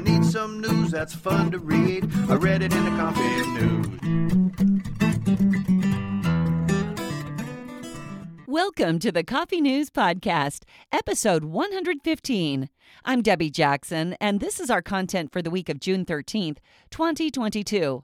[0.00, 2.10] I need some news that's fun to read.
[2.30, 3.20] I read it in the Coffee
[3.58, 3.86] News.
[8.46, 12.70] Welcome to the Coffee News Podcast, episode 115.
[13.04, 16.56] I'm Debbie Jackson, and this is our content for the week of June 13th,
[16.88, 18.02] 2022.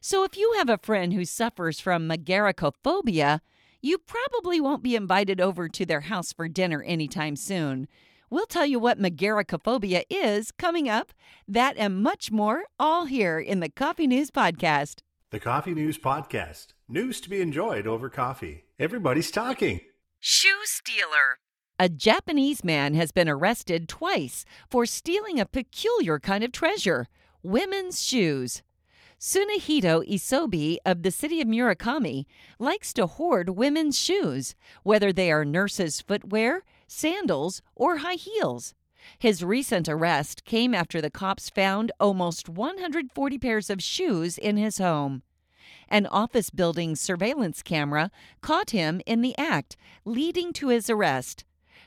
[0.00, 3.38] So if you have a friend who suffers from mageirocophobia,
[3.80, 7.86] you probably won't be invited over to their house for dinner anytime soon.
[8.28, 11.12] We'll tell you what mageirocophobia is coming up,
[11.46, 15.02] that and much more, all here in the Coffee News Podcast.
[15.30, 16.68] The Coffee News Podcast.
[16.88, 18.64] News to be enjoyed over coffee.
[18.80, 19.80] Everybody's talking.
[20.18, 21.38] Shoe stealer.
[21.78, 27.06] A Japanese man has been arrested twice for stealing a peculiar kind of treasure
[27.44, 28.64] women's shoes.
[29.20, 32.26] Sunahito Isobi of the city of Murakami
[32.58, 38.74] likes to hoard women's shoes, whether they are nurses' footwear, sandals, or high heels.
[39.18, 44.78] His recent arrest came after the cops found almost 140 pairs of shoes in his
[44.78, 45.22] home.
[45.88, 48.10] An office building surveillance camera
[48.40, 51.44] caught him in the act, leading to his arrest.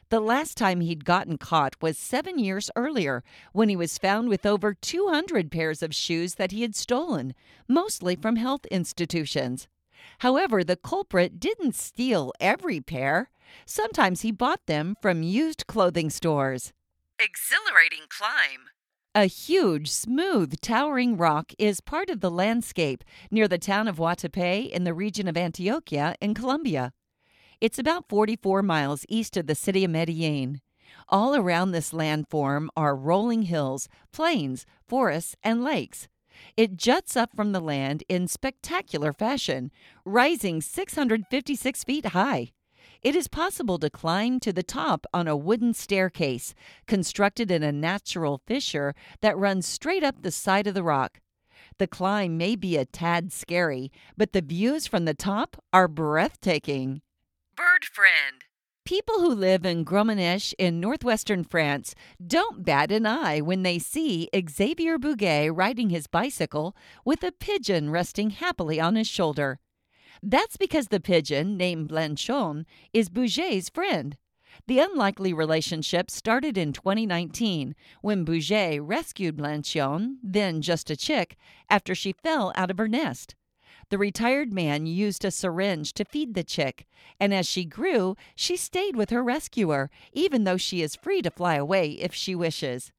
[0.10, 3.24] The last time he'd gotten caught was seven years earlier
[3.54, 7.36] when he was found with over 200 pairs of shoes that he had stolen,
[7.68, 9.68] mostly from health institutions.
[10.20, 13.30] However, the culprit didn't steal every pair.
[13.66, 16.74] Sometimes he bought them from used clothing stores.
[17.20, 18.70] Exhilarating climb.
[19.16, 24.70] A huge, smooth, towering rock is part of the landscape near the town of Guatapé
[24.70, 26.94] in the region of Antioquia in Colombia.
[27.60, 30.62] It's about 44 miles east of the city of Medellin.
[31.10, 36.08] All around this landform are rolling hills, plains, forests, and lakes.
[36.58, 39.72] It juts up from the land in spectacular fashion,
[40.06, 42.52] rising 656 feet high.
[43.02, 46.54] It is possible to climb to the top on a wooden staircase
[46.86, 51.22] constructed in a natural fissure that runs straight up the side of the rock.
[51.78, 57.02] The climb may be a tad scary, but the views from the top are breathtaking.
[57.56, 58.44] Bird Friend.
[58.90, 61.94] People who live in Grommenich in northwestern France
[62.26, 67.92] don't bat an eye when they see Xavier Bouguet riding his bicycle with a pigeon
[67.92, 69.60] resting happily on his shoulder.
[70.24, 74.18] That's because the pigeon, named Blanchon, is Bouguet's friend.
[74.66, 81.38] The unlikely relationship started in 2019 when Bouguet rescued Blanchon, then just a chick,
[81.70, 83.36] after she fell out of her nest.
[83.90, 86.86] The retired man used a syringe to feed the chick,
[87.20, 91.32] and as she grew, she stayed with her rescuer, even though she is free to
[91.32, 92.92] fly away if she wishes.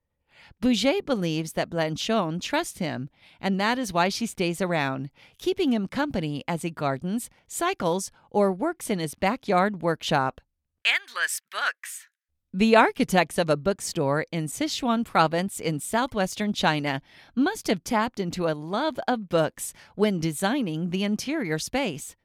[0.60, 3.08] Bouguet believes that Blanchon trusts him,
[3.40, 8.52] and that is why she stays around, keeping him company as he gardens, cycles, or
[8.52, 10.40] works in his backyard workshop.
[10.84, 12.09] Endless books.
[12.52, 17.00] The architects of a bookstore in Sichuan province in southwestern China
[17.36, 22.16] must have tapped into a love of books when designing the interior space.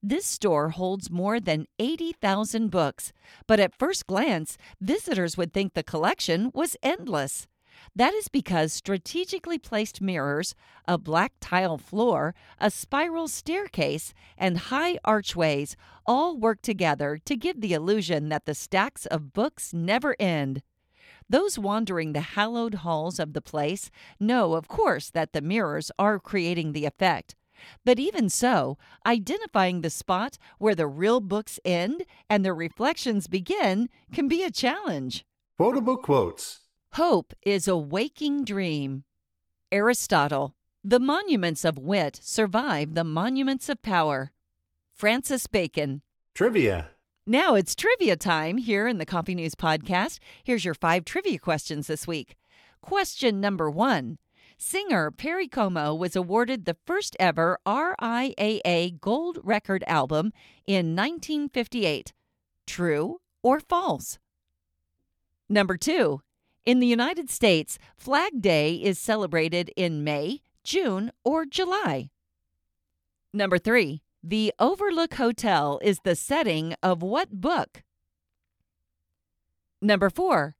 [0.00, 3.12] This store holds more than 80,000 books,
[3.48, 7.48] but at first glance, visitors would think the collection was endless.
[7.96, 10.56] That is because strategically placed mirrors,
[10.88, 17.60] a black tile floor, a spiral staircase, and high archways all work together to give
[17.60, 20.62] the illusion that the stacks of books never end.
[21.30, 26.18] Those wandering the hallowed halls of the place know, of course, that the mirrors are
[26.18, 27.36] creating the effect.
[27.84, 28.76] But even so,
[29.06, 34.50] identifying the spot where the real books end and their reflections begin can be a
[34.50, 35.24] challenge.
[35.56, 36.63] Quotable quotes.
[36.94, 39.02] Hope is a waking dream.
[39.72, 40.54] Aristotle.
[40.84, 44.30] The monuments of wit survive the monuments of power.
[44.92, 46.02] Francis Bacon.
[46.34, 46.90] Trivia.
[47.26, 50.20] Now it's trivia time here in the Coffee News Podcast.
[50.44, 52.36] Here's your five trivia questions this week.
[52.80, 54.18] Question number one
[54.56, 60.32] Singer Perry Como was awarded the first ever RIAA Gold Record album
[60.64, 62.12] in 1958.
[62.68, 64.20] True or false?
[65.48, 66.20] Number two,
[66.66, 72.10] in the United States, Flag Day is celebrated in May, June, or July.
[73.32, 77.82] Number three, the Overlook Hotel is the setting of what book?
[79.82, 80.56] Number four,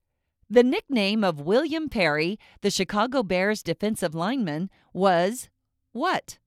[0.51, 5.49] the nickname of William Perry, the Chicago Bears defensive lineman, was
[5.93, 6.39] what?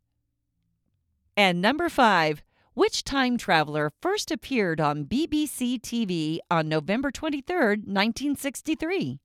[1.36, 2.44] And number five,
[2.76, 9.20] which time traveler first appeared on BBC TV on November 23, 1963?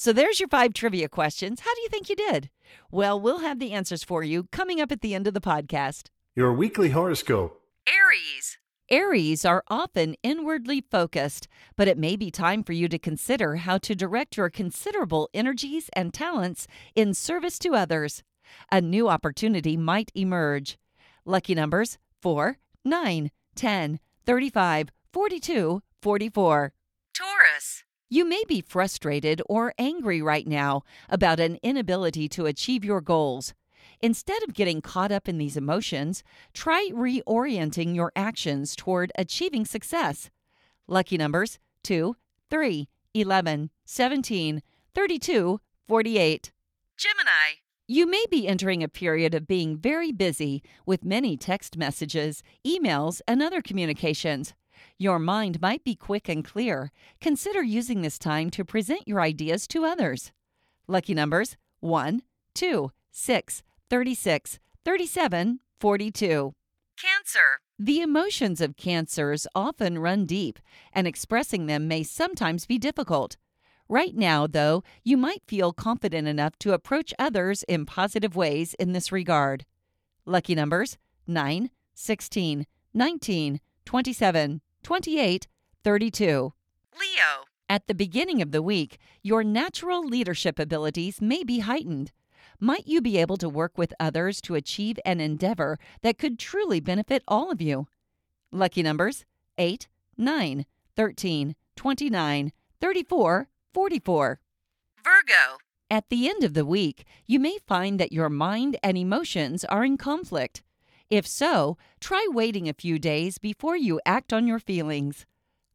[0.00, 1.58] So there's your five trivia questions.
[1.58, 2.50] How do you think you did?
[2.88, 6.10] Well, we'll have the answers for you coming up at the end of the podcast.
[6.36, 7.60] Your weekly horoscope.
[7.84, 8.58] Aries.
[8.88, 13.76] Aries are often inwardly focused, but it may be time for you to consider how
[13.78, 18.22] to direct your considerable energies and talents in service to others.
[18.70, 20.78] A new opportunity might emerge.
[21.24, 26.72] Lucky numbers 4, 9, 10, 35, 42, 44.
[27.12, 27.82] Taurus.
[28.10, 33.52] You may be frustrated or angry right now about an inability to achieve your goals.
[34.00, 36.22] Instead of getting caught up in these emotions,
[36.54, 40.30] try reorienting your actions toward achieving success.
[40.86, 42.16] Lucky numbers 2,
[42.48, 44.62] 3, 11, 17,
[44.94, 46.52] 32, 48.
[46.96, 47.60] Gemini.
[47.86, 53.20] You may be entering a period of being very busy with many text messages, emails,
[53.28, 54.54] and other communications.
[54.98, 56.90] Your mind might be quick and clear.
[57.20, 60.32] Consider using this time to present your ideas to others.
[60.86, 62.22] Lucky numbers 1,
[62.54, 66.54] 2, 6, 36, 37, 42.
[67.00, 67.60] Cancer.
[67.78, 70.58] The emotions of cancers often run deep,
[70.92, 73.36] and expressing them may sometimes be difficult.
[73.88, 78.92] Right now, though, you might feel confident enough to approach others in positive ways in
[78.92, 79.64] this regard.
[80.26, 85.46] Lucky numbers 9, 16, 19, 27, 28,
[85.84, 86.54] 32.
[86.98, 87.44] Leo.
[87.68, 92.10] At the beginning of the week, your natural leadership abilities may be heightened.
[92.58, 96.80] Might you be able to work with others to achieve an endeavor that could truly
[96.80, 97.86] benefit all of you?
[98.50, 99.26] Lucky numbers
[99.58, 100.64] 8, 9,
[100.96, 104.40] 13, 29, 34, 44.
[105.04, 105.58] Virgo.
[105.90, 109.84] At the end of the week, you may find that your mind and emotions are
[109.84, 110.62] in conflict.
[111.10, 115.24] If so, try waiting a few days before you act on your feelings.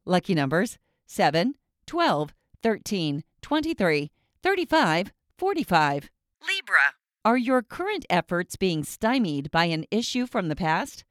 [0.04, 1.54] Lucky numbers 7,
[1.86, 4.10] 12, 13, 23,
[4.42, 6.10] 35, 45.
[6.46, 6.76] Libra.
[7.24, 11.04] Are your current efforts being stymied by an issue from the past?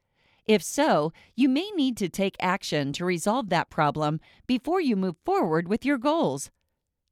[0.46, 5.16] If so, you may need to take action to resolve that problem before you move
[5.26, 6.50] forward with your goals.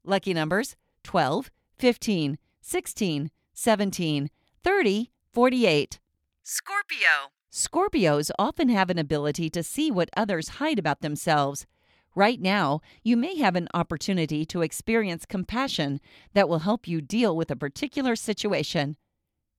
[0.05, 4.29] Lucky numbers 12, 15, 16, 17,
[4.63, 5.99] 30, 48.
[6.43, 7.31] Scorpio.
[7.51, 11.67] Scorpios often have an ability to see what others hide about themselves.
[12.15, 16.01] Right now, you may have an opportunity to experience compassion
[16.33, 18.97] that will help you deal with a particular situation.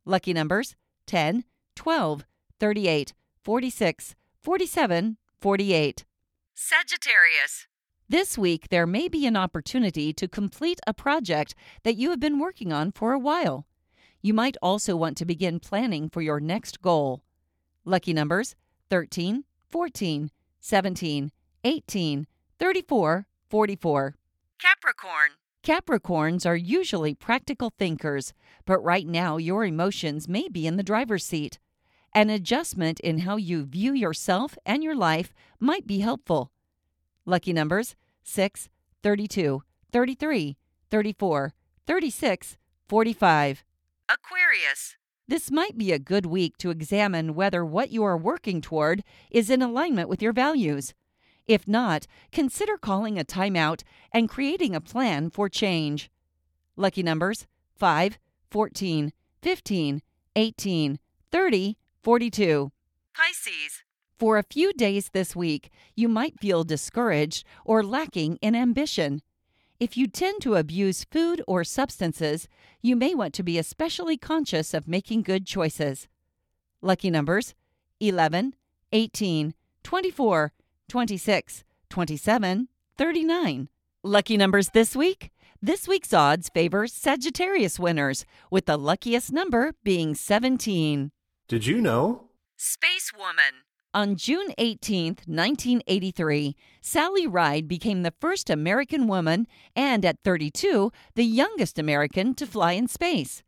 [0.05, 0.75] Lucky numbers
[1.07, 1.45] 10,
[1.77, 2.25] 12,
[2.59, 6.05] 38, 46, 47, 48.
[6.55, 7.69] Sagittarius.
[8.09, 12.41] This week, there may be an opportunity to complete a project that you have been
[12.41, 13.67] working on for a while.
[14.25, 17.25] You might also want to begin planning for your next goal.
[17.85, 18.55] Lucky numbers
[18.89, 20.31] 13, 14,
[20.61, 21.33] 17,
[21.65, 22.27] 18,
[22.59, 24.17] 34, 44.
[24.61, 25.31] Capricorn.
[25.65, 28.33] Capricorns are usually practical thinkers,
[28.65, 31.59] but right now your emotions may be in the driver's seat.
[32.15, 36.53] An adjustment in how you view yourself and your life might be helpful.
[37.27, 38.69] Lucky numbers 6,
[39.03, 40.57] 32, 33,
[40.91, 41.55] 34,
[41.87, 42.57] 36,
[42.89, 43.65] 45.
[44.13, 44.97] Aquarius.
[45.27, 49.49] This might be a good week to examine whether what you are working toward is
[49.49, 50.93] in alignment with your values.
[51.47, 53.83] If not, consider calling a timeout
[54.13, 56.11] and creating a plan for change.
[56.77, 58.19] Lucky numbers 5,
[58.51, 60.03] 14, 15,
[60.37, 60.99] 18,
[61.31, 62.73] 30, 42.
[63.15, 63.83] Pisces.
[64.19, 69.23] For a few days this week, you might feel discouraged or lacking in ambition.
[69.83, 72.47] If you tend to abuse food or substances,
[72.83, 76.07] you may want to be especially conscious of making good choices.
[76.81, 77.57] Lucky numbers
[77.99, 78.55] 11,
[78.93, 80.53] 18, 24,
[80.89, 83.69] 26, 27, 39.
[84.05, 85.33] Lucky numbers this week?
[85.61, 91.11] This week's odds favor Sagittarius winners, with the luckiest number being 17.
[91.49, 92.29] Did you know?
[92.57, 93.65] Space Woman.
[93.95, 99.47] On June 18, 1983, Sally Ride became the first American woman
[99.77, 103.43] and, at 32, the youngest American to fly in space.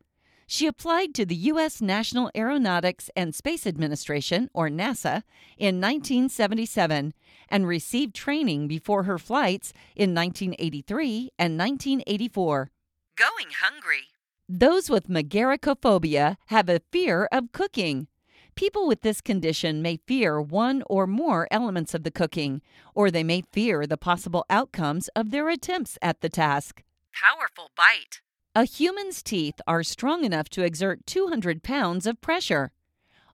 [0.46, 1.80] She applied to the U.S.
[1.80, 5.22] National Aeronautics and Space Administration, or NASA,
[5.56, 7.14] in 1977
[7.48, 12.70] and received training before her flights in 1983 and 1984.
[13.16, 14.08] Going hungry.
[14.46, 18.08] Those with mageirocophobia have a fear of cooking.
[18.56, 22.62] People with this condition may fear one or more elements of the cooking,
[22.94, 26.82] or they may fear the possible outcomes of their attempts at the task.
[27.12, 28.20] Powerful bite.
[28.54, 32.70] A human's teeth are strong enough to exert 200 pounds of pressure.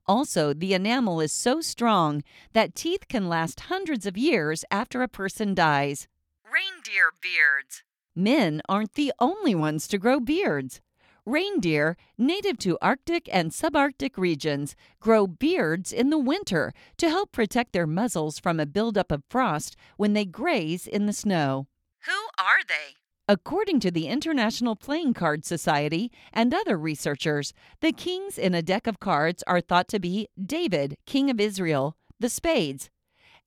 [0.07, 2.23] Also, the enamel is so strong
[2.53, 6.07] that teeth can last hundreds of years after a person dies.
[6.43, 7.83] Reindeer beards.
[8.15, 10.81] Men aren't the only ones to grow beards.
[11.25, 17.73] Reindeer, native to Arctic and subarctic regions, grow beards in the winter to help protect
[17.73, 21.67] their muzzles from a buildup of frost when they graze in the snow.
[22.05, 22.95] Who are they?
[23.27, 28.87] According to the International Playing Card Society and other researchers, the kings in a deck
[28.87, 32.89] of cards are thought to be David, king of Israel, the spades,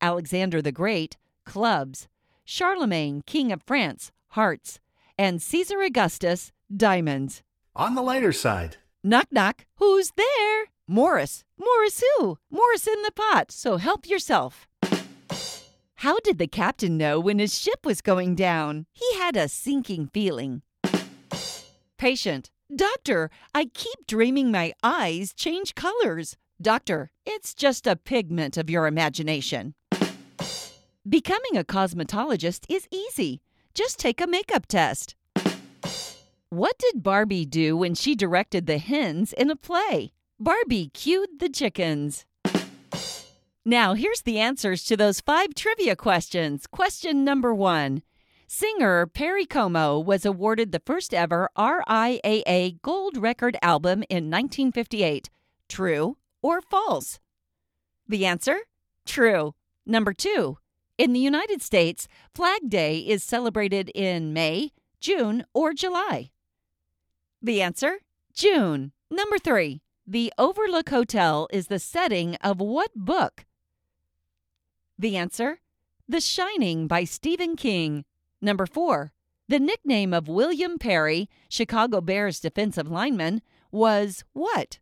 [0.01, 2.09] Alexander the Great, clubs,
[2.45, 4.79] Charlemagne, king of France, hearts,
[5.19, 7.43] and Caesar Augustus, diamonds.
[7.77, 9.67] On the lighter side, Knock, knock.
[9.79, 10.67] Who's there?
[10.87, 11.43] Morris.
[11.59, 12.39] Morris who?
[12.49, 14.69] Morris in the pot, so help yourself.
[15.97, 18.87] How did the captain know when his ship was going down?
[18.93, 20.63] He had a sinking feeling.
[21.99, 22.51] Patient.
[22.75, 26.37] Doctor, I keep dreaming my eyes change colors.
[26.63, 29.75] Doctor, it's just a pigment of your imagination.
[31.09, 33.43] Becoming a cosmetologist is easy.
[33.75, 35.17] Just take a makeup test.
[36.51, 40.13] What did Barbie do when she directed the hens in a play?
[40.39, 42.27] Barbie cued the chickens.
[43.65, 46.67] Now, here's the answers to those five trivia questions.
[46.67, 48.03] Question number one
[48.47, 55.31] Singer Perry Como was awarded the first ever RIAA Gold Record album in 1958.
[55.69, 57.19] True or false?
[58.07, 58.59] The answer?
[59.07, 59.55] True.
[59.87, 60.59] Number two.
[60.99, 66.31] In the United States, Flag Day is celebrated in May, June, or July.
[67.45, 67.99] The answer?
[68.33, 68.93] June.
[69.11, 69.83] Number three.
[70.07, 73.45] The Overlook Hotel is the setting of what book?
[74.99, 75.61] The answer?
[76.09, 78.07] The Shining by Stephen King.
[78.41, 79.13] Number four.
[79.47, 84.79] The nickname of William Perry, Chicago Bears defensive lineman, was what?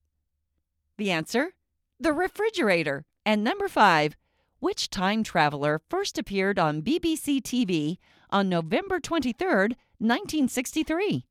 [0.98, 1.54] The answer?
[1.98, 3.04] The refrigerator.
[3.26, 4.14] And number five.
[4.60, 7.98] Which time traveler first appeared on BBC TV
[8.30, 11.26] on November 23rd, 1963?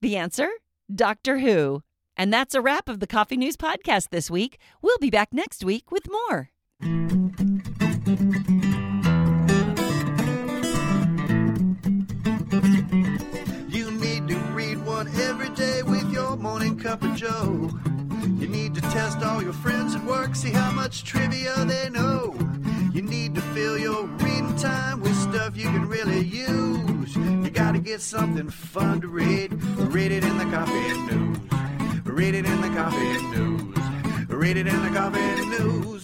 [0.00, 0.48] The answer?
[0.94, 1.82] Doctor Who.
[2.16, 4.58] And that's a wrap of the Coffee News Podcast this week.
[4.80, 6.50] We'll be back next week with more.
[13.68, 17.68] You need to read one every day with your morning cup of joe.
[18.22, 22.37] You need to test all your friends at work, see how much trivia they know.
[23.18, 27.16] Need to fill your reading time with stuff you can really use.
[27.16, 29.60] You gotta get something fun to read.
[29.92, 31.38] Read it in the coffee news.
[32.04, 33.76] Read it in the coffee news.
[34.28, 35.97] Read it in the coffee news.